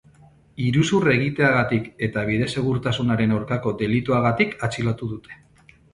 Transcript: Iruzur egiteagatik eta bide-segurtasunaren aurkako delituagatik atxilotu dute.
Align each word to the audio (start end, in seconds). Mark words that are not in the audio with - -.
Iruzur 0.67 1.05
egiteagatik 1.15 1.85
eta 2.07 2.23
bide-segurtasunaren 2.29 3.35
aurkako 3.37 3.75
delituagatik 3.83 4.57
atxilotu 4.69 5.11
dute. 5.13 5.39